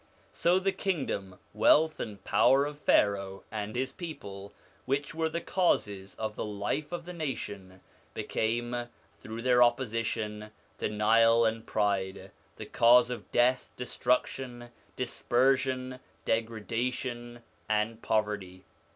[0.31, 4.51] So the kingdom, wealth, and power of Pharaoh and his people,
[4.85, 7.81] which were the causes of the life of the nation,
[8.15, 8.87] became,
[9.19, 18.63] through their opposition, denial, and pride, the cause of death, destruction, dispersion, degradation, and poverty.